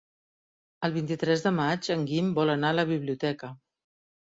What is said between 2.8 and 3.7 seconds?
la biblioteca.